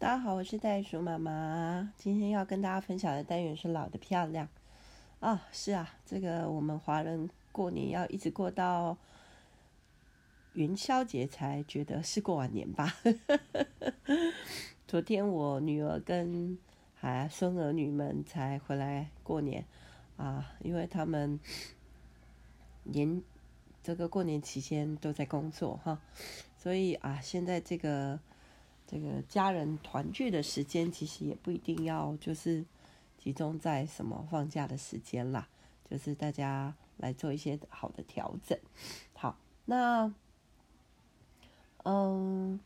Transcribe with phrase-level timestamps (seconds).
[0.00, 1.92] 大家好，我是袋鼠妈妈。
[1.96, 4.48] 今天要跟大家分享的单元是老的漂亮
[5.18, 8.96] 啊，是啊，这个我们华人过年要一直过到
[10.52, 12.94] 元宵节才觉得是过完年吧。
[14.86, 16.56] 昨天我女儿跟
[16.94, 19.64] 还孙儿女们才回来过年
[20.16, 21.40] 啊，因为他们
[22.84, 23.20] 年
[23.82, 26.00] 这个过年期间都在工作哈，
[26.56, 28.20] 所以啊，现在这个。
[28.90, 32.64] 这个家人团聚的时间，其实也不一定要就是
[33.18, 35.46] 集中在什么放假的时间啦，
[35.90, 38.58] 就是大家来做一些好的调整。
[39.12, 40.10] 好，那
[41.84, 42.58] 嗯，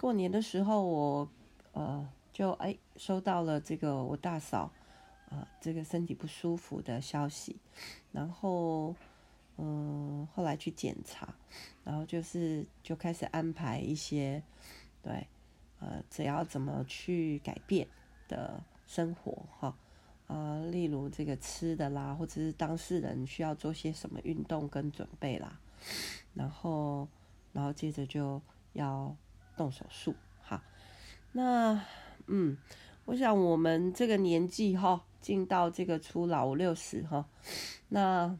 [0.00, 1.28] 过年的时候我
[1.72, 4.70] 呃就哎收到了这个我大嫂
[5.30, 7.56] 啊、这个身体不舒服的消息，
[8.12, 8.94] 然后
[9.56, 11.34] 嗯后来去检查，
[11.82, 14.40] 然后就是就开始安排一些。
[15.00, 15.26] 对，
[15.78, 17.86] 呃，只要怎么去改变
[18.26, 19.74] 的生活哈，
[20.26, 25.60] 呃，例如这个吃的啦，或者是当事人需要做些什么运动跟准备啦，
[26.34, 27.08] 然后，
[27.52, 29.16] 然后接着就要
[29.56, 30.62] 动手术哈。
[31.32, 31.80] 那，
[32.26, 32.58] 嗯，
[33.04, 37.24] 我想我们这个年纪哈，进到这个初老五六十哈，
[37.88, 38.36] 那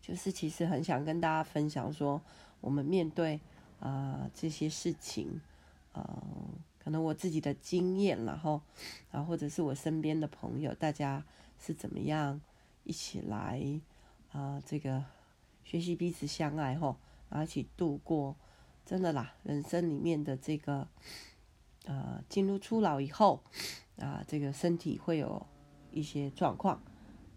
[0.00, 2.22] 就是其实很想跟大家分享说，
[2.60, 3.40] 我们面对。
[3.84, 5.42] 啊、呃，这些事情，
[5.92, 6.24] 呃，
[6.78, 8.62] 可能我自己的经验，然后，
[9.10, 11.22] 然后或者是我身边的朋友，大家
[11.58, 12.40] 是怎么样
[12.84, 13.60] 一起来
[14.32, 15.04] 啊、呃，这个
[15.64, 16.96] 学习彼此相爱吼，
[17.28, 18.34] 然后一起度过，
[18.86, 20.88] 真的啦，人生里面的这个，
[21.84, 23.42] 呃，进入初老以后，
[23.98, 25.46] 啊、呃，这个身体会有
[25.90, 26.82] 一些状况，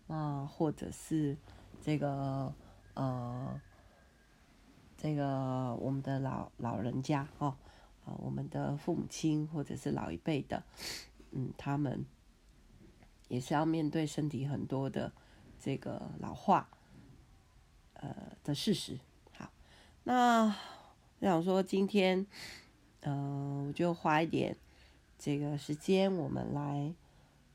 [0.08, 1.36] 啊、或者是
[1.82, 2.56] 这个，
[2.94, 3.59] 呃。
[4.98, 7.56] 这个我们的老老人家哦，
[8.03, 10.64] 啊，我们的父母亲或者是老一辈的，
[11.31, 12.04] 嗯，他们
[13.28, 15.14] 也是要面对身体很多的
[15.59, 16.67] 这个老化，
[17.94, 18.99] 呃的事实。
[19.38, 19.52] 好，
[20.04, 20.45] 那
[21.20, 22.26] 我想说今天，
[23.02, 24.58] 嗯、我就花一点
[25.20, 26.92] 这个时间，我们来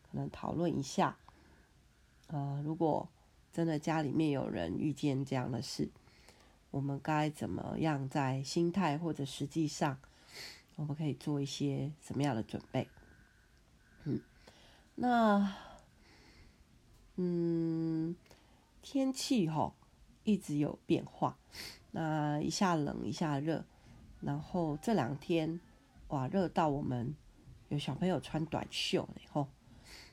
[0.09, 1.17] 可能讨论一下，
[2.29, 3.09] 呃，如果
[3.53, 5.91] 真的家里面有人遇见这样的事。
[6.73, 10.01] 我们该怎么样在心态或者实际上，
[10.75, 12.89] 我们可以做一些什么样的准备？
[14.05, 14.19] 嗯，
[14.95, 15.55] 那，
[17.17, 18.17] 嗯，
[18.81, 19.75] 天气吼
[20.25, 21.37] 一直有变化，
[21.91, 23.65] 那一下冷一下热，
[24.23, 25.61] 然后这两天
[26.09, 27.15] 哇热到我们
[27.69, 29.47] 有小朋友穿短袖了吼。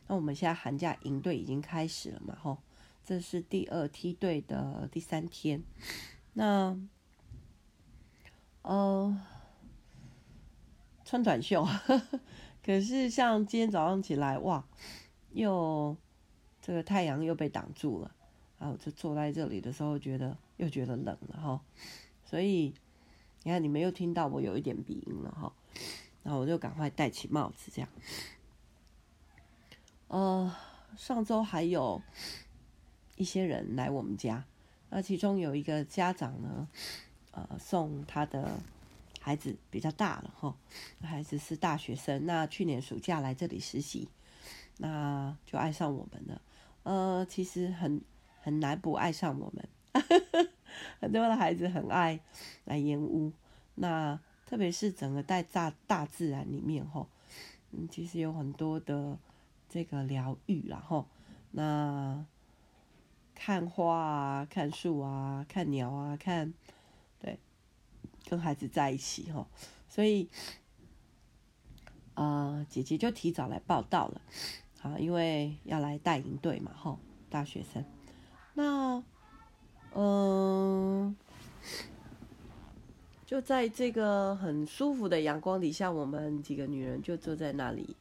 [0.07, 2.57] 那我们现在寒假营队已经开始了嘛吼，
[3.05, 5.63] 这是第二梯队的第三天。
[6.33, 6.77] 那，
[8.61, 9.19] 呃，
[11.03, 12.19] 穿短袖，呵呵，
[12.63, 14.63] 可是像今天早上起来，哇，
[15.31, 15.97] 又
[16.61, 18.15] 这个太阳又被挡住了，
[18.57, 21.61] 然后就坐在这里的时候，觉得又觉得冷了哈，
[22.23, 22.73] 所以
[23.43, 25.51] 你看，你们又听到我有一点鼻音了哈，
[26.23, 27.89] 然后我就赶快戴起帽子，这样。
[30.07, 30.55] 呃，
[30.95, 32.01] 上周还有
[33.15, 34.45] 一些人来我们家。
[34.91, 36.67] 那其中有一个家长呢，
[37.31, 38.59] 呃，送他的
[39.19, 40.55] 孩子比较大了哈，
[41.01, 44.09] 孩子是大学生，那去年暑假来这里实习，
[44.77, 46.41] 那就爱上我们了。
[46.83, 48.01] 呃，其实很
[48.41, 49.69] 很难不爱上我们，
[50.99, 52.19] 很多的孩子很爱
[52.65, 53.31] 来盐屋，
[53.75, 57.07] 那特别是整个在大大自然里面哈，
[57.71, 59.19] 嗯，其实有很多的
[59.69, 61.07] 这个疗愈然后
[61.51, 62.25] 那。
[63.41, 66.53] 看花啊，看树啊，看鸟啊，看，
[67.21, 67.39] 对，
[68.29, 69.47] 跟孩子在一起哈，
[69.87, 70.27] 所以，
[72.15, 74.21] 啊、姐姐就提早来报到了，
[74.81, 77.85] 啊，因为要来带营队嘛，哈，大学生，
[78.55, 79.01] 那，
[79.95, 81.15] 嗯、
[83.25, 87.95] 就在这个很舒服的阳光底下，我们几个女人就坐在那里，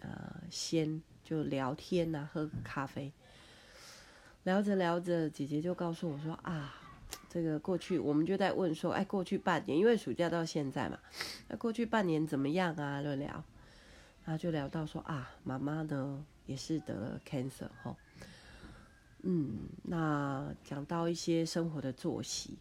[0.00, 3.10] 呃，先就聊天呐、啊，喝咖啡。
[4.46, 6.72] 聊着聊着，姐姐就告诉我说：“啊，
[7.28, 10.96] 这个过去我们就在问说，哎，过去半年，因为暑假到现在嘛，
[11.48, 13.02] 那过去半年怎么样啊？
[13.02, 13.26] 就聊，
[14.24, 17.96] 然后就聊到说啊，妈妈呢也是得了 cancer 哈，
[19.22, 22.56] 嗯，那讲到一些生活的作息，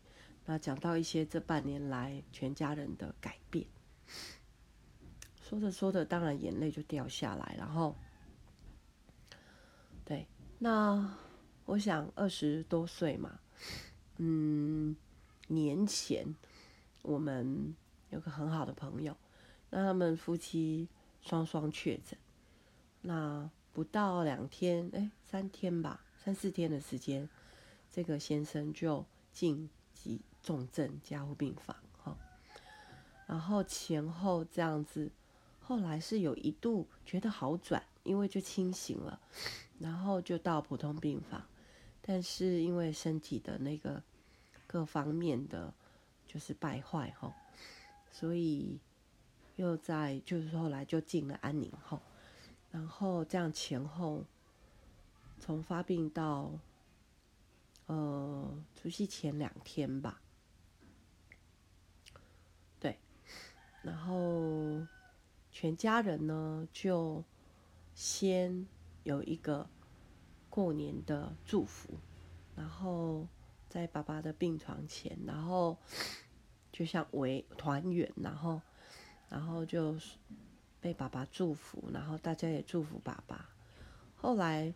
[0.48, 3.64] 那讲到一些这半年来全家人的改变，
[5.40, 7.96] 说着说着，当然眼泪就掉下来，然后，
[10.04, 10.26] 对，
[10.58, 11.08] 那。”
[11.66, 13.40] 我想二十多岁嘛，
[14.18, 14.96] 嗯，
[15.48, 16.36] 年前
[17.02, 17.76] 我们
[18.12, 19.18] 有个很好的朋友，
[19.72, 20.88] 那他们夫妻
[21.22, 22.18] 双双确诊，
[23.02, 27.28] 那不到两天，哎，三天吧，三四天的时间，
[27.92, 29.04] 这个先生就
[29.34, 32.16] 进急重症加护病房，哈，
[33.26, 35.12] 然后前后这样子，
[35.60, 39.20] 后来是有一度觉得好转，因为就清醒了，
[39.80, 41.44] 然后就到普通病房，
[42.08, 44.04] 但是因为身体的那个
[44.68, 45.74] 各方面的
[46.28, 47.34] 就是败坏，哈，
[48.12, 48.80] 所以
[49.56, 52.00] 又在就是后来就进了安宁后。
[52.72, 54.24] 然后这样前后，
[55.40, 56.52] 从发病到，
[57.88, 60.22] 呃，除夕前两天吧，
[62.80, 63.00] 对，
[63.82, 64.86] 然后
[65.52, 67.24] 全家人呢就
[67.94, 68.68] 先
[69.04, 69.70] 有一个
[70.56, 71.90] 过年的祝福，
[72.56, 73.28] 然后
[73.68, 75.78] 在爸爸的病床前，然后
[76.72, 78.62] 就像围团圆，然后，
[79.30, 79.98] 然后就。
[80.82, 83.50] 被爸爸祝福，然后大家也祝福爸爸。
[84.16, 84.72] 后来，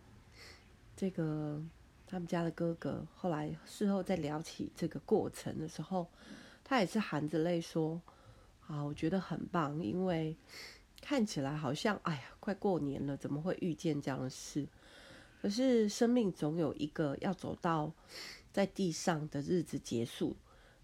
[0.96, 1.62] 这个
[2.04, 6.08] 他们家的哥哥后来事后再聊起这个过程的时候，
[6.64, 8.02] 他也是含着泪说
[8.66, 10.36] ：“啊，我觉得很棒，因为
[11.00, 14.66] 看起来好像哎呀，快过年了，怎么会遇见这样的事？
[15.40, 17.92] 可是生命总有一个要走到
[18.52, 20.36] 在地上的日子结束。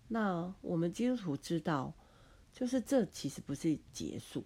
[0.09, 1.93] 那我们基督徒知道，
[2.53, 4.45] 就是这其实不是结束。”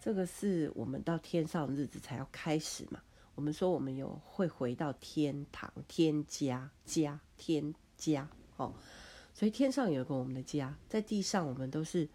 [0.00, 3.02] 这个是我们到天上的日子才要开始嘛？
[3.34, 8.72] 我们说我们有会回到天堂、天家、家、天家，哦，
[9.34, 12.08] 所以天上有个我们的家，在地上我们都是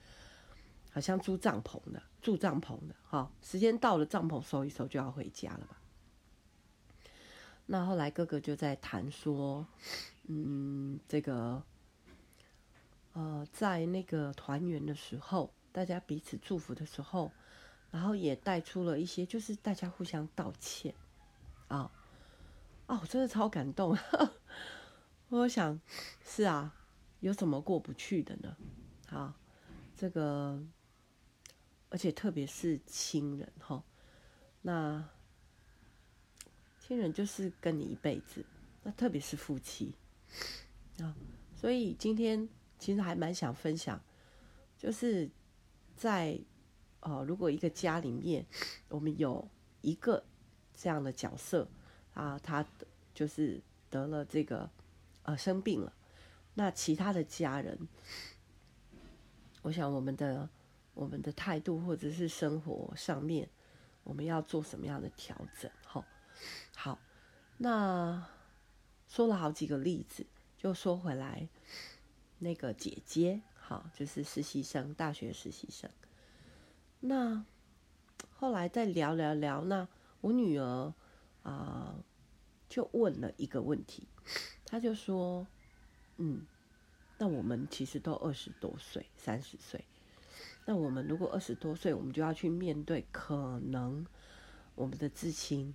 [0.89, 5.79] 好像租帐篷的，住帐篷的，哈、哦，时间到了，帐篷收一收就要回家了吧？
[7.65, 9.65] 那后来哥哥就在谈说，
[10.27, 11.63] 嗯，这个，
[13.13, 17.31] 呃，在那个团圆的时候，大家彼此祝福的时候。
[17.91, 20.93] 然后也带出了一些，就是大家互相道歉，
[21.69, 21.89] 啊，
[22.87, 23.97] 哦，我真的超感动。
[25.29, 25.79] 我想，
[26.21, 26.75] 是啊，
[27.21, 28.57] 有什么过不去的呢？
[29.07, 29.33] 啊，
[29.95, 30.61] 这个，
[31.87, 33.81] 而且特别是亲人哈，
[34.61, 35.07] 那
[36.85, 38.45] 亲人就是跟你一辈子，
[38.83, 39.95] 那特别是夫妻
[40.99, 41.15] 啊，
[41.55, 42.47] 所以今天
[42.77, 43.99] 其实还蛮想分享，
[44.77, 45.29] 就是
[45.95, 46.39] 在。
[47.01, 48.43] 哦，如果一个家里面，
[48.89, 49.47] 我们有
[49.81, 50.23] 一个
[50.73, 51.69] 这样的角色
[52.15, 52.65] 啊，他
[53.13, 53.61] 就是
[53.91, 54.67] 得了这个
[55.21, 55.93] 呃生病了，
[56.55, 57.77] 那其他的家人，
[59.61, 60.49] 我想我们的
[60.95, 63.47] 我们的态度或者是生活上面，
[64.03, 65.69] 我们要做什么样的调整？
[66.75, 66.99] 好，
[67.57, 68.27] 那
[69.07, 70.25] 说了好几个例子，
[70.57, 71.47] 就说回来，
[72.39, 75.89] 那个姐姐，好，就是实习生，大学实习生。
[76.99, 77.45] 那
[78.31, 79.87] 后来再聊聊聊，那
[80.21, 80.93] 我女儿
[81.43, 81.95] 啊、
[82.67, 84.07] 就问了一个问题，
[84.65, 85.45] 她就说
[86.17, 86.45] ：“嗯，
[87.19, 89.85] 那我们其实都二十多岁、三十岁，
[90.65, 94.05] 那我们如果二十多岁，我们就要去面对可能
[94.73, 95.73] 我们的至亲，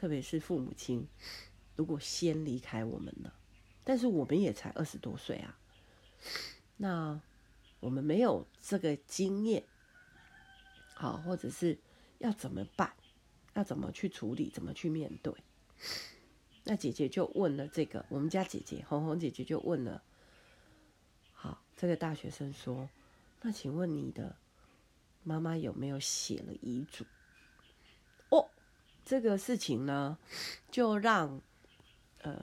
[0.00, 1.06] 特别是父母亲，
[1.76, 3.34] 如果先离开我们了，
[3.84, 5.58] 但是我们也才二十多岁啊，
[6.78, 7.20] 那
[7.80, 9.62] 我们没有这个经验。”
[10.96, 11.78] 好，或者是
[12.16, 12.94] 要怎么办？
[13.52, 14.48] 要怎么去处理？
[14.48, 15.34] 怎么去面对？
[16.64, 20.02] 那姐姐就问了这个，我们家姐姐红红姐姐就问了。
[21.34, 22.88] 好，这个大学生说
[23.42, 24.34] ：“那请问你的
[25.22, 27.04] 妈妈有没有写了遗嘱？”
[29.10, 30.16] 这个事情呢，
[30.70, 31.40] 就让
[32.22, 32.40] 呃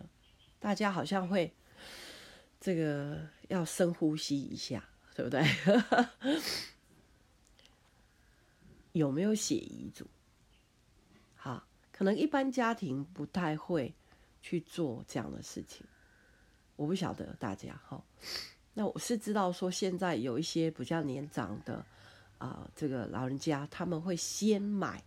[0.59, 1.49] 大家好像会
[2.59, 4.83] 这个要深呼吸一下，
[5.15, 5.41] 对不对？
[8.91, 10.05] 有没有写遗嘱？
[11.37, 13.95] 好，可能一般家庭不太会
[14.41, 15.87] 去做这样的事情。
[16.75, 18.03] 我不晓得大家哈。
[18.73, 21.75] 那我是知道说，现在有一些比较年长的
[22.37, 25.01] 啊、呃，这个老人家他们会先买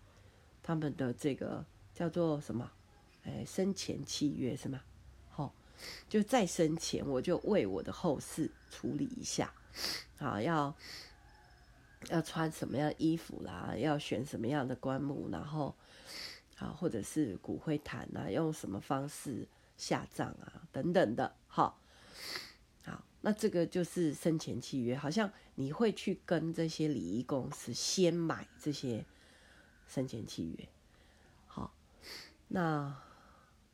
[0.63, 1.65] 他们的这个
[1.95, 2.71] 叫做什么？
[3.25, 4.81] 哎，生前契约是吗？
[5.29, 5.55] 好，
[6.09, 9.53] 就在生前我就为我的后事处理一下，
[10.19, 10.75] 好，要。
[12.09, 13.75] 要穿什么样的衣服啦？
[13.77, 15.29] 要选什么样的棺木？
[15.31, 15.77] 然后，
[16.57, 20.63] 啊，或者是骨灰坛啊，用什么方式下葬啊？
[20.73, 21.79] 等等的，好，
[22.83, 29.05] 好，那这个就是生前契约，好像你会去跟这些礼仪公司先买这些
[29.91, 30.69] 生前契约，
[31.47, 31.75] 好，
[32.49, 32.97] 那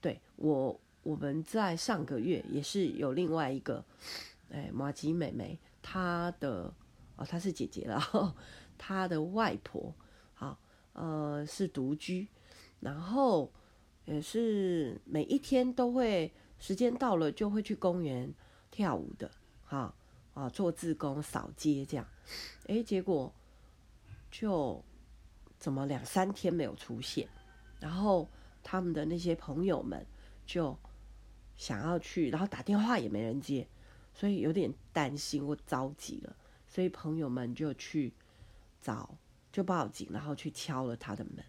[0.01, 3.85] 对我我们在上个月也是有另外一个，
[4.51, 6.73] 哎，马吉妹妹她的。
[7.19, 8.37] 哦，她是姐姐了，
[8.77, 9.95] 她的外婆，
[10.35, 10.59] 好，
[10.93, 12.29] 呃，是独居，
[12.79, 13.51] 然后
[14.05, 18.31] 也是每一天都会时间到了就会去公园
[18.71, 19.31] 跳舞的，
[19.65, 19.95] 哈，
[20.35, 22.07] 啊，做自工扫街这样，
[22.67, 23.33] 哎，结果
[24.31, 24.85] 就
[25.59, 27.29] 怎么两三天没有出现，
[27.81, 28.29] 然后
[28.63, 30.07] 他们的那些朋友们
[30.45, 30.77] 就
[31.57, 33.67] 想要去，然后打电话也没人接，
[34.13, 36.37] 所以有点担心或着急了。
[36.69, 38.13] 所以朋友们就去
[38.81, 39.17] 找，
[39.53, 41.45] 就报警，然后去敲了他的门，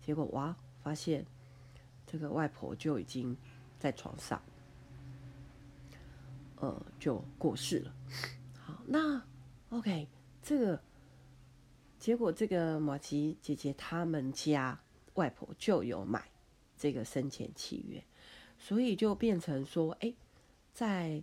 [0.00, 1.24] 结果哇，发现
[2.06, 3.36] 这个外婆就已经
[3.78, 4.42] 在床上，
[6.56, 7.94] 呃，就过世了。
[8.60, 9.22] 好，那
[9.70, 10.08] OK，
[10.42, 10.80] 这个
[12.06, 14.80] 结果，这个玛琪姐姐他们家
[15.14, 16.30] 外婆就有买
[16.78, 18.00] 这个生前契约，
[18.56, 20.14] 所以就变成说，哎，
[20.72, 21.20] 在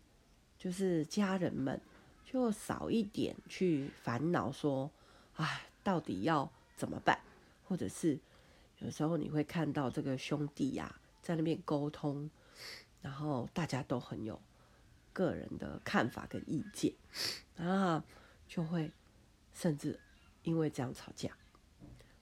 [0.57, 1.79] 就是家人们。
[2.25, 4.91] 就少一点去烦恼说，
[5.35, 7.17] 哎，到底要怎么办？
[7.63, 8.19] 或者是
[8.79, 12.29] 有时候你会看到这个兄弟呀、在那边沟通，
[13.01, 14.41] 然后大家都很有
[15.13, 16.93] 个人的看法跟意见，
[17.55, 18.03] 啊，
[18.49, 18.91] 就会
[19.53, 19.97] 甚至
[20.43, 21.35] 因为这样吵架，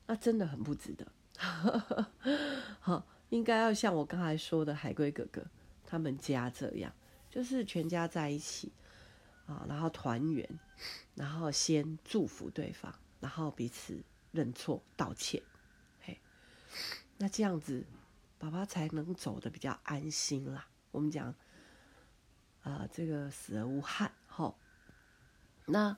[0.07, 1.11] 那真的很不值得。
[2.79, 5.45] 好，应该要像我刚才说的海龟哥哥
[5.85, 6.93] 他们家这样，
[7.29, 8.71] 就是全家在一起。
[9.47, 10.47] 啊，然后团圆，
[11.13, 14.01] 然后先祝福对方，然后彼此
[14.31, 15.41] 认错道歉，
[15.99, 16.17] 嘿，
[17.17, 17.85] 那这样子，
[18.37, 20.69] 爸爸才能走得比较安心啦。
[20.91, 21.27] 我们讲，
[22.61, 24.57] 啊、呃，这个死而无憾，吼。
[25.71, 25.97] 那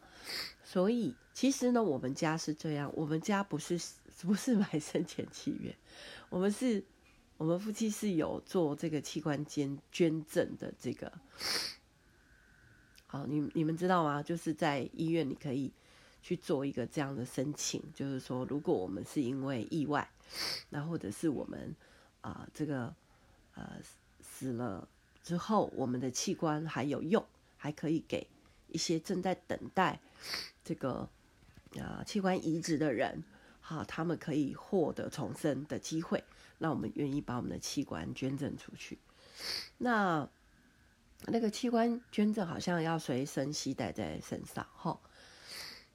[0.63, 3.80] 所以其实呢，我们家是这样，我们家不是
[4.22, 5.75] 不是买生前契约，
[6.30, 6.84] 我们是，
[7.38, 11.12] 我们夫妻是有做这个器官捐捐赠的这个。
[13.08, 14.24] 好，你你们知道吗？
[14.24, 15.72] 就是在医院，你可以
[16.22, 20.10] 去做一个这样的申请，就是说，如果我们是因为意外，
[20.70, 21.75] 那或者是我们
[22.22, 22.96] 啊、这个
[23.53, 23.77] 呃
[24.22, 24.88] 死了
[25.22, 27.24] 之后，我们的器官还有用，
[27.58, 28.25] 还可以给
[28.74, 29.98] 一些正在等待
[30.65, 31.10] 这个
[31.80, 33.24] 啊、器官移植的人，
[33.62, 36.22] 好，他们可以获得重生的机会，
[36.58, 39.00] 那我们愿意把我们的器官捐赠出去，
[39.77, 40.27] 那。
[41.25, 45.00] 那个器官捐赠好像要随身携带在身上，哈，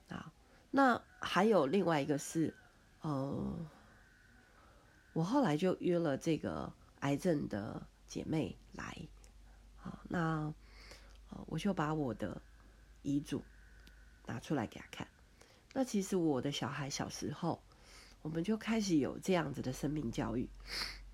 [0.09, 0.33] 啊，
[0.71, 2.55] 那还有另外一个是，
[3.03, 3.69] 呃，
[5.13, 8.97] 我后来就约了这个癌症的姐妹来，
[9.83, 10.55] 啊，那
[11.45, 12.41] 我就把我的
[13.03, 13.43] 遗嘱
[14.27, 15.07] 拿出来给他看。
[15.73, 17.63] 那其实我的小孩小时候，
[18.23, 20.49] 我们就开始有这样子的生命教育，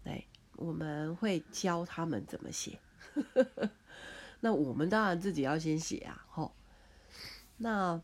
[0.04, 0.24] 哎，
[0.56, 2.78] 我们会教他们怎么写。
[4.40, 6.54] 那我们当然自己要先写啊，吼。
[7.56, 8.02] 那，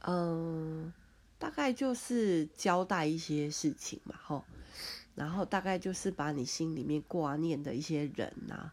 [0.00, 0.92] 嗯，
[1.38, 4.44] 大概就是交代一些事情嘛，吼。
[5.14, 8.70] 然后大概就是把你心里面挂念的一些人呐，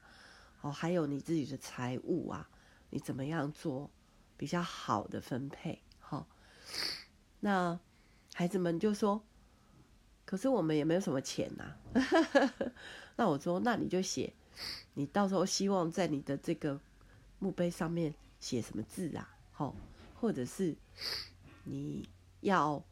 [0.61, 2.49] 哦，还有你自己的财务啊，
[2.93, 3.89] 你怎么样做
[4.37, 6.27] 比较好的分配，吼。
[7.39, 7.79] 那
[8.35, 9.23] 孩子们就说，
[10.25, 11.75] 可是我们也没有什么钱呐。
[13.17, 14.31] 那我说，那你就写。
[14.93, 16.79] 你到时候希望在你的这个
[17.39, 19.35] 墓碑上面写什么字啊？
[19.51, 19.75] 好，
[20.21, 20.75] 或者是
[21.63, 22.07] 你
[22.41, 22.83] 要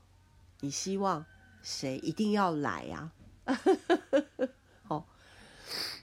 [0.61, 1.23] 你希望
[1.61, 3.13] 谁一定要来啊？
[4.81, 5.07] 好，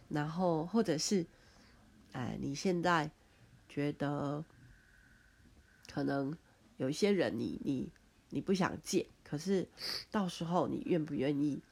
[0.09, 1.27] 然后或者是
[2.13, 3.11] 哎，你现在
[3.79, 4.45] 觉得
[5.93, 6.37] 可能
[6.79, 7.93] 有一些人你你
[8.31, 9.69] 你不想见，可是
[10.11, 11.63] 到时候你愿不愿意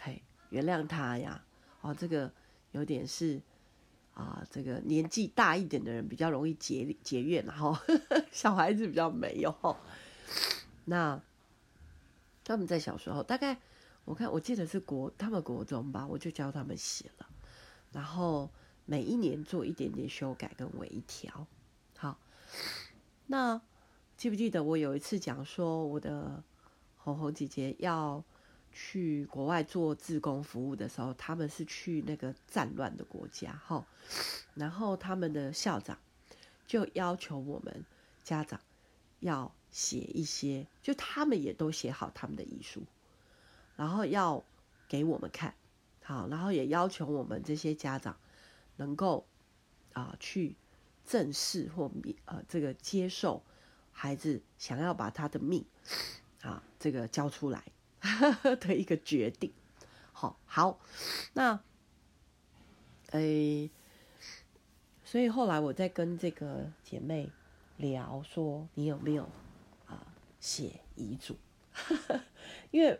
[0.00, 1.44] 嘿原谅他呀？
[1.82, 2.32] 哦，这个。
[2.72, 3.42] 有点是
[4.14, 7.76] 啊，这个年纪大一点的人比较容易结结怨，然后
[8.30, 9.76] 小孩子比较没有。
[10.84, 11.20] 那
[12.44, 13.58] 他们在小时候，大概
[14.04, 17.26] 我看我记得是国他们国中吧，我就教他们写了，
[17.90, 18.48] 然后
[18.90, 21.46] 每一年做一点点修改跟微调。
[21.96, 22.18] 好，
[23.28, 23.62] 那
[24.16, 26.42] 记不记得我有一次讲说我的
[26.96, 28.24] 红红姐姐要。
[28.72, 33.84] 去国外做志工服务的时候，他们是去那个战乱的国家，哈，
[34.54, 35.98] 然后他们的校长
[36.68, 37.84] 就要求我们
[38.22, 38.60] 家长
[39.18, 42.84] 要写一些，就他们也都写好他们的遗书，
[43.74, 44.44] 然后要
[44.88, 45.52] 给我们看，
[46.04, 48.16] 好，然后也要求我们这些家长
[48.80, 49.26] 能够
[49.92, 50.56] 啊去
[51.04, 51.90] 正视或
[52.24, 53.42] 呃这个接受
[53.92, 55.64] 孩子想要把他的命
[56.42, 57.62] 啊这个交出来。
[58.60, 59.52] 的一个决定，
[60.10, 60.80] 好，好，
[61.34, 61.60] 那，
[63.10, 63.68] 哎、
[65.04, 67.30] 所以后来我在跟这个姐妹
[67.76, 69.28] 聊说，你有没有
[69.86, 71.36] 啊写遗嘱，
[72.72, 72.98] 因为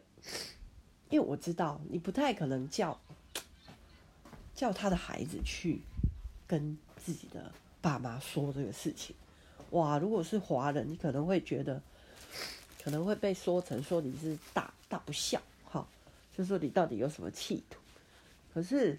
[1.09, 3.01] 因为我知道你不太可能叫
[4.61, 5.81] 叫他的孩子去
[6.47, 7.51] 跟自己的
[7.81, 9.17] 爸妈说这个事情。
[9.71, 11.81] 哇，如果是华人，你可能会觉得
[12.85, 15.89] 可能会被说成说你是大大不孝，哈，
[16.37, 17.81] 就说你到底有什么企图。
[18.53, 18.99] 可是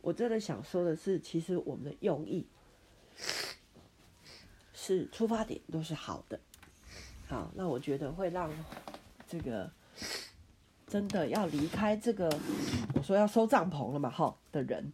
[0.00, 2.44] 我真的想说的是，其实我们的用意
[4.74, 6.40] 是出发点都是好的。
[7.28, 8.50] 好，那我觉得会让
[9.28, 9.70] 这个
[10.86, 12.28] 真的要离开这个
[12.94, 14.92] 我说要收帐篷了嘛，哈的人，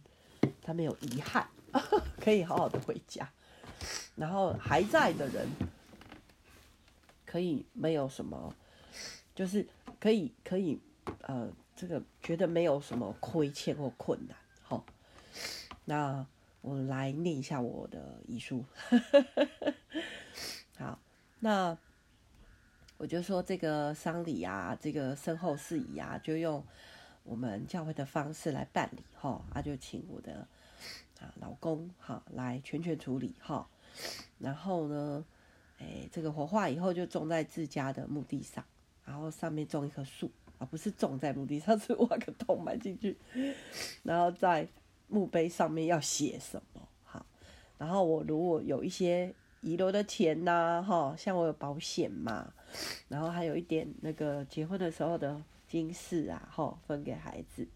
[0.61, 1.47] 他没有遗憾，
[2.19, 3.29] 可以好好的回家。
[4.15, 5.47] 然后还在的人，
[7.25, 8.53] 可以没有什么，
[9.33, 9.67] 就是
[9.99, 10.79] 可以可以
[11.21, 14.37] 呃，这个觉得没有什么亏欠或困难。
[14.63, 14.85] 好，
[15.85, 16.25] 那
[16.61, 18.63] 我来念一下我的遗书。
[20.77, 20.99] 好，
[21.39, 21.77] 那
[23.03, 26.63] 我就说这个丧礼啊，这个身后事宜啊，就用
[27.25, 29.03] 我们教会的方式来办理。
[29.19, 30.47] 哈，那就请我的
[31.19, 33.35] 啊老公哈来全权处理。
[33.41, 33.67] 哈。
[34.39, 35.25] 然后呢，
[35.79, 38.63] 哎，这个火化以后就种在自家的墓地上，
[39.03, 43.17] 然后上面种一棵树啊，不是种在墓地上， 是挖个洞埋进去，
[44.03, 44.65] 然后在
[45.09, 46.87] 墓碑上面要写什么？
[47.03, 47.25] 好，
[47.77, 52.53] 然后我如果有一些遗留的钱呐，哈，像我有保险嘛，
[53.07, 57.67] 然后还有一点那个结婚的时候的金饰啊，哈，分给孩子，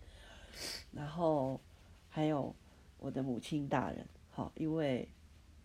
[0.91, 1.59] 然后
[2.09, 2.55] 还有
[2.99, 5.07] 我的母亲大人，好，因为。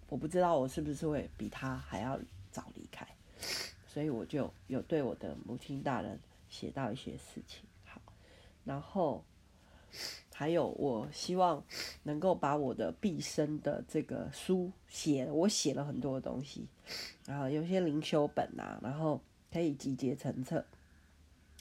[0.09, 2.21] 我不知道我是不是会比他还要
[2.51, 3.09] 早离开，
[3.87, 6.21] 所以我就有对我的母亲大人
[6.51, 7.65] 写到一些事情。
[7.87, 7.99] 好，
[8.63, 9.25] 然后
[10.43, 11.63] 还有我希望
[12.03, 16.67] 能够把我的毕生的这个书写，我写了很多东西，
[17.25, 19.21] 然后有些灵修本啊，然后
[19.53, 20.67] 可以集结成册，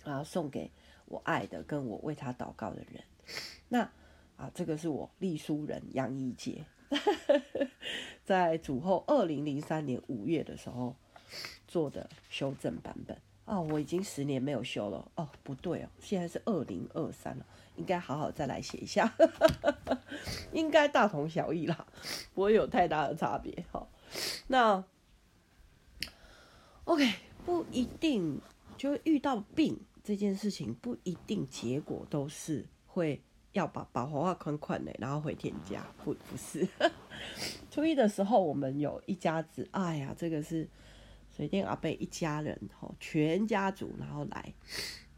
[0.04, 0.72] 然后送给
[1.06, 3.04] 我爱的跟我为他祷告的人。
[3.70, 3.82] 那
[4.36, 6.66] 啊，这个是我隶书人杨一杰。
[8.26, 10.96] 在主后二零零三年五月的时候
[11.68, 13.16] 做的修正版本
[13.52, 19.14] 哦，我已经十年没有修了哦，不对哦，现在是二零二三了，应该好好再来写一下，
[20.54, 21.86] 应该大同小异啦，
[22.34, 23.86] 不会有太大的差别哈。
[24.48, 24.82] 那
[26.86, 27.06] OK，
[27.46, 28.40] 不一定
[28.78, 33.22] 就遇到病这件事情，不一定结果都是会。
[33.54, 36.66] 要把把火化款款的，然后回天家，不不是。
[37.70, 40.66] 初一的时候，我们有一家子，哎呀，这个是
[41.42, 44.54] 水电阿伯一家人，吼，全家族，然后来，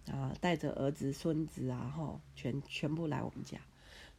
[0.10, 3.58] 啊，带着儿子、孙子啊，吼，全全部来我们家。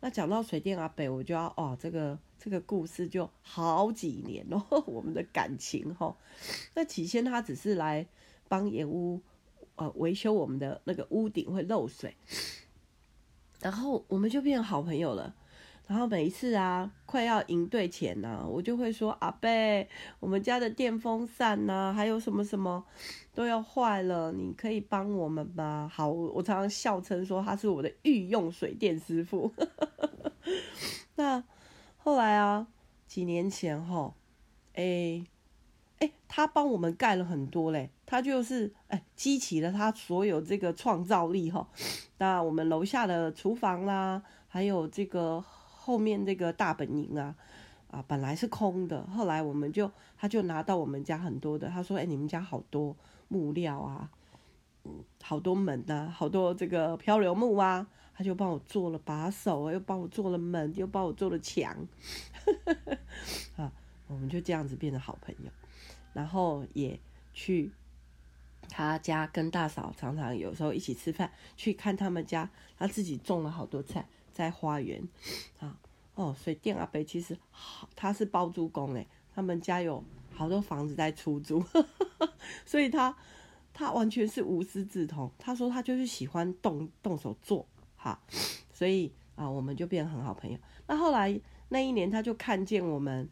[0.01, 6.19] 那讲到水电阿伯，我就要哦，这个这个故事就好几年哦， 我们的感情吼。
[6.75, 8.07] 那起先他只是来
[8.49, 9.23] 帮盐屋，
[9.77, 12.15] 呃，维修我们的那个屋顶会漏水。
[13.61, 15.35] 然后我们就变成好朋友了，
[15.87, 19.49] 然后每一次啊，快要赢队前呢、我就会说阿伯，
[20.21, 22.85] 我们家的电风扇呐、啊，还有什么什么
[23.35, 25.91] 都要坏了，你可以帮我们吗？
[25.93, 29.53] 好，我常常笑称说他是我的御用水电师傅。
[31.17, 31.45] 那
[31.99, 32.67] 后来啊，
[33.07, 34.15] 几年前哈，
[34.75, 35.25] 哎。
[36.01, 41.69] 哎，他帮我们盖了很多嘞，他就是哎，激起了他所有这个创造力哈。
[42.19, 45.43] 那我们楼下的厨房啦，还有这个
[45.85, 47.35] 后面这个大本营啊，
[47.91, 52.97] 啊，本来是空的，后来我们就他就拿到我们家很多的，他说：“哎，你们家好多
[53.29, 54.11] 木料啊，
[54.85, 61.77] 嗯，好多门呐，好多这个漂流木啊。”他就帮我做了把手，又帮我做了门，又帮我做了墙，
[63.59, 63.71] 啊，
[64.07, 65.51] 我们就这样子变成好朋友。
[66.13, 66.99] 然后也
[67.33, 67.73] 去
[68.69, 75.03] 他家跟大嫂常常有时候一起吃饭，去看他们家，他自己种了好多菜在花园，
[75.61, 75.79] 啊
[76.15, 81.81] 哦，所以电阿伯其实好，他是包租公诶，他们家有好多房子在出租，呵
[82.19, 82.33] 呵
[82.67, 83.17] 所以他
[83.73, 87.67] 他完全是无师自通，他说他就是喜欢动动手做，
[87.97, 88.21] 哈，
[88.73, 90.59] 所以啊我们就变成很好朋友。
[90.87, 93.29] 那后来那一年他就看见我们，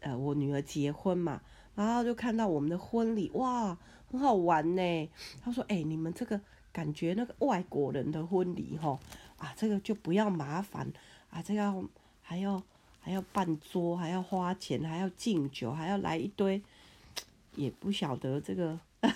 [0.00, 1.40] 呃，我女儿结婚嘛。
[1.76, 3.78] 然后就看到我们的婚礼，哇，
[4.10, 5.10] 很好玩呢。
[5.40, 6.38] 他说：“哎、你们这个
[6.72, 8.98] 感觉那个外国人的婚礼，吼，
[9.40, 10.86] 啊，这个就不要麻烦
[11.30, 11.74] 啊，这个
[12.22, 12.62] 还要
[13.00, 16.62] 还要办桌，还要花钱，还要敬酒，还要来一堆，
[17.56, 18.78] 也不晓得这个。”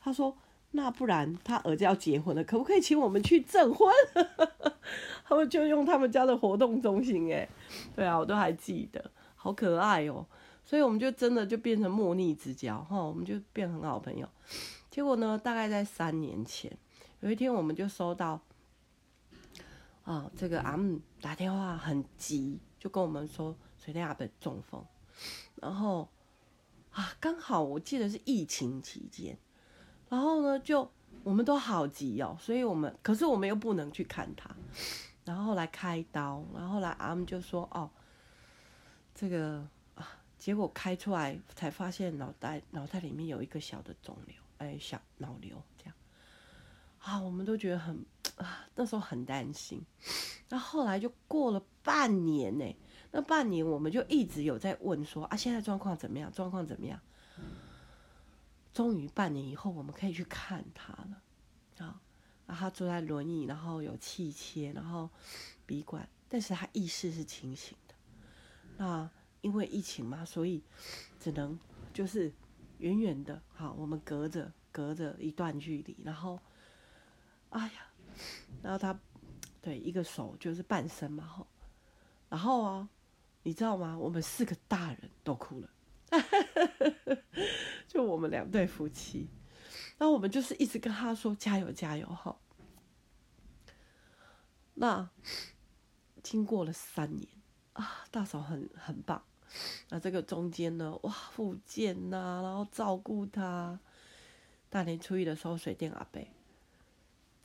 [0.00, 0.36] 他说
[0.72, 3.90] ：“那不然他儿子要结婚了，可不可以请我们去证婚？”
[5.24, 7.48] 他们就用他们家的活动中心，哎，
[7.96, 10.24] 对啊，我都还记得，好可爱哦。
[10.64, 14.28] 所以我们就真的就变成莫逆之交哈，我们就变很好朋友。
[14.90, 16.70] 结果呢，大概在三年前，
[17.20, 18.40] 有一天我们就收到，
[20.08, 24.82] 啊，这个阿姆打电话很急，就跟我们说水电阿伯中风，
[25.56, 26.08] 然后
[26.92, 29.36] 啊，刚好我记得是疫情期间，
[30.08, 30.90] 然后呢，就
[31.22, 34.48] 我们都好急哦，所以我们可是我们又不能去看他，
[35.26, 37.90] 然后来开刀，然后来阿姆就说哦，
[39.14, 45.94] 这个啊，结果开出来才发现脑袋脑袋里面有一个小的肿瘤，哎，小脑瘤这样，
[47.00, 48.02] 啊，我们都觉得很。
[48.38, 49.84] 啊，那时候很担心，
[50.48, 52.76] 那后来就过了半年呢。
[53.10, 56.30] 那半年我们就一直有在问说啊，现在状况怎么样？
[56.30, 57.00] 状况怎么样？
[58.74, 61.22] 终于半年以后，我们可以去看他了。
[61.78, 62.00] 啊，
[62.46, 65.08] 他坐在轮椅，然后有气切，然后
[65.64, 67.94] 鼻管，但是他意识是清醒的。
[68.76, 70.62] 那因为疫情嘛，所以
[71.18, 71.58] 只能
[71.94, 72.32] 就是
[72.78, 76.38] 远远的，好，我们隔着隔着一段距离，然后，
[77.48, 77.87] 哎呀。
[78.62, 78.98] 然后他，
[79.60, 81.46] 对，一个手就是半身嘛，吼，
[82.28, 82.88] 然后啊，
[83.42, 83.96] 你知道吗？
[83.98, 85.70] 我们四个大人都哭了，
[87.86, 89.28] 就我们两对夫妻，
[89.96, 92.36] 然后我们就是一直跟他说加油加油，哈。
[94.74, 95.10] 那
[96.22, 97.28] 经过了三年
[97.72, 99.22] 啊，大嫂很很棒，
[99.88, 103.78] 那这个中间呢，哇，复健呐，然后照顾他，
[104.70, 106.22] 大年初一的时候，水电阿伯。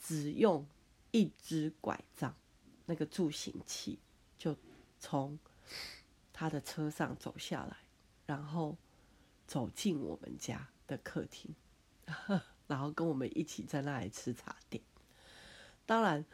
[0.06, 0.68] 只用
[1.12, 2.36] 一只拐杖，
[2.86, 3.98] 那个助行器，
[4.38, 4.54] 就
[5.00, 5.40] 从
[6.34, 7.78] 他的车上走下来，
[8.26, 8.76] 然后
[9.48, 11.56] 走进我们家的客厅，
[12.68, 14.84] 然后跟我们一起在那里吃茶点。
[15.86, 16.26] 当然，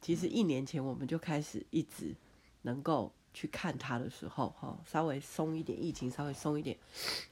[0.00, 2.16] 其实一年前我们就开始一直
[2.62, 6.76] 能够去看他的时候，哈，稍微松一点，疫情稍微松一点，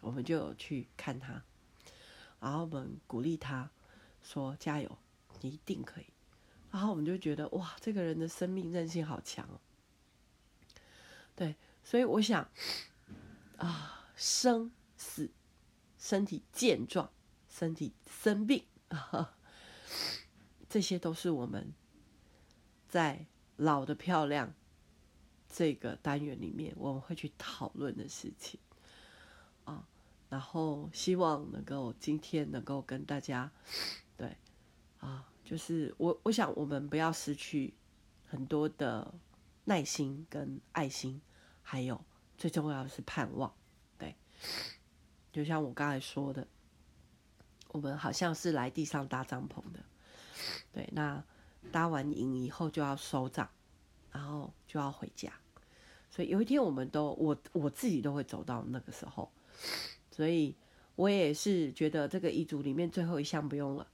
[0.00, 1.42] 我们就有去看他，
[2.38, 3.68] 然后我们鼓励他
[4.22, 4.98] 说：“加油。”
[5.40, 6.06] 你一定可以，
[6.70, 9.60] 然后我们就觉得哇，这个人的生命韧性好强哦。
[11.36, 12.48] 对，所以我想
[13.56, 15.30] 啊，生死、
[15.98, 17.10] 身体健壮、
[17.48, 18.64] 身体生病，
[20.68, 21.72] 这些都是我们
[22.88, 24.54] 在老的漂亮
[25.48, 28.58] 这个单元里面我们会去讨论的事情
[29.64, 29.88] 啊。
[30.28, 33.52] 然后希望能够今天能够跟大家
[35.04, 35.28] 啊。
[35.44, 37.74] 就是我，我想我们不要失去
[38.24, 39.12] 很多的
[39.64, 41.20] 耐心跟爱心，
[41.62, 42.02] 还有
[42.38, 43.54] 最重要的是盼望。
[43.98, 44.16] 对，
[45.30, 46.48] 就像我刚才说的，
[47.68, 49.84] 我们好像是来地上搭帐篷的，
[50.72, 51.22] 对，那
[51.70, 53.46] 搭完营以后就要收帐，
[54.10, 55.30] 然后就要回家，
[56.08, 59.30] 所以有一天我们都，我我自己都会走到那个时候，
[60.10, 60.56] 所以
[60.96, 63.86] 我也是觉得这个遗嘱里面最后一项不用了。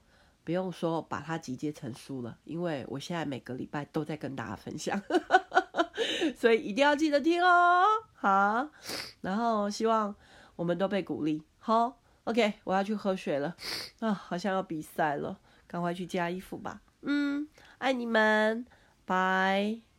[0.45, 5.01] 不用说把它集结成书了，因为我现在每个礼拜都在跟大家分享，
[6.37, 7.85] 所以一定要记得听哦。
[8.15, 8.69] 好，
[9.21, 10.15] 然后希望
[10.57, 11.43] 我们都被鼓励。
[11.59, 13.55] 好，OK，我要去喝水了
[14.01, 16.81] 啊，好像要比赛了，赶快去加衣服吧。
[17.03, 17.49] 嗯，
[17.79, 18.67] 爱你们，
[19.05, 19.90] 拜。